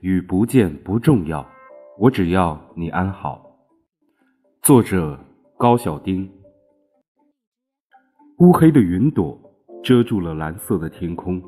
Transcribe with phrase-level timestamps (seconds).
[0.00, 1.46] 与不见不重要，
[1.98, 3.44] 我只要你安好。
[4.62, 5.18] 作者
[5.58, 6.30] 高小丁。
[8.38, 9.38] 乌黑的云朵
[9.82, 11.42] 遮住了蓝色的天空，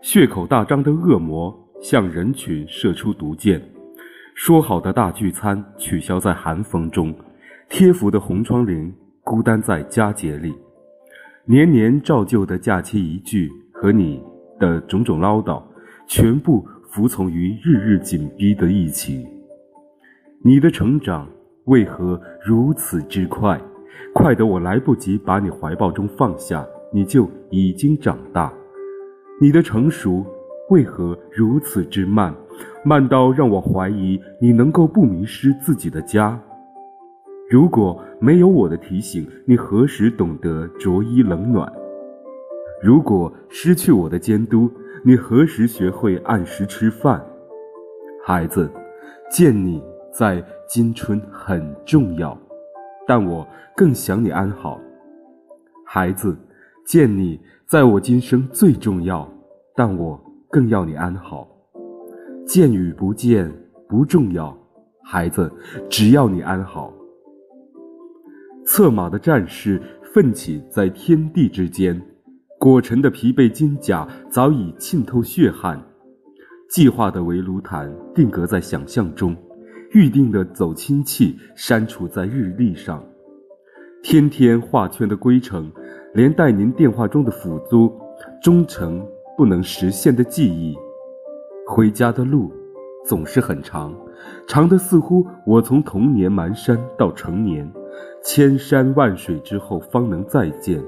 [0.00, 3.60] 血口大张的恶魔向人群射出毒箭。
[4.34, 7.14] 说好的大聚餐取消在寒风中，
[7.68, 8.92] 贴福的红窗棂
[9.24, 10.54] 孤单在佳节里。
[11.46, 14.22] 年年照旧的假期一句，和你
[14.58, 15.62] 的种种唠叨，
[16.06, 19.26] 全部服从于日日紧逼的疫情。
[20.42, 21.28] 你的成长
[21.64, 23.60] 为何如此之快？
[24.14, 28.52] 快得我来不及把你怀抱中放下，你就已经长大。
[29.40, 30.24] 你的成熟
[30.70, 32.34] 为何如此之慢？
[32.84, 36.40] 慢到让我怀疑你能够不迷失自己的家。
[37.50, 41.70] 如果没有我的提醒，你何时懂得着衣冷暖？
[42.82, 44.70] 如果失去我的监督，
[45.06, 47.24] 你何时学会按时吃饭？
[48.24, 48.68] 孩子，
[49.30, 49.80] 见你
[50.12, 52.36] 在今春很重要，
[53.06, 54.80] 但我更想你安好。
[55.84, 56.36] 孩子，
[56.84, 59.32] 见你在我今生最重要，
[59.76, 61.46] 但我更要你安好。
[62.44, 63.48] 见与不见
[63.88, 64.58] 不重要，
[65.04, 65.48] 孩子，
[65.88, 66.92] 只要你安好。
[68.66, 69.80] 策马的战士
[70.12, 71.96] 奋起在天地之间，
[72.66, 75.80] 裹尘的疲惫金甲早已浸透血汗。
[76.68, 79.36] 计划的围炉毯定格在想象中，
[79.92, 83.00] 预定的走亲戚删除在日历上。
[84.02, 85.70] 天天画圈的归程，
[86.12, 87.88] 连带您电话中的辅租，
[88.42, 89.00] 终成
[89.36, 90.76] 不能实现的记忆。
[91.68, 92.52] 回家的路
[93.06, 93.94] 总是很长，
[94.48, 97.72] 长的似乎我从童年蹒跚到成年。
[98.24, 100.82] 千山万水之后方能再见，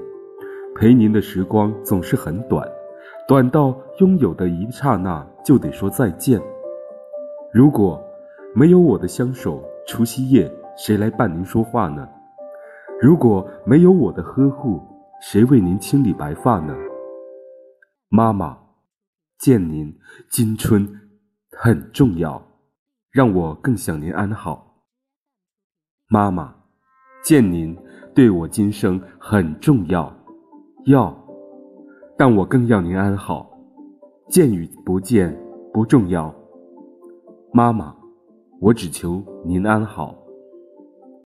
[0.79, 2.65] 陪您的时光总是很短，
[3.27, 6.41] 短到拥有的一刹那就得说再见。
[7.51, 8.01] 如果
[8.55, 12.07] 没有我的相守，除夕夜谁来伴您说话呢？
[13.01, 14.81] 如果没有我的呵护，
[15.21, 16.73] 谁为您清理白发呢？
[18.07, 18.57] 妈妈，
[19.37, 19.93] 见您
[20.31, 20.87] 今春
[21.51, 22.41] 很重要，
[23.11, 24.85] 让我更想您安好。
[26.07, 26.55] 妈妈。
[27.21, 27.77] 见您
[28.15, 30.09] 对我今生很重要，
[30.89, 31.15] 要，
[32.17, 33.47] 但我更要您安好。
[34.27, 35.39] 见与不见
[35.71, 36.33] 不重要，
[37.53, 37.95] 妈妈，
[38.59, 40.15] 我只求您安好。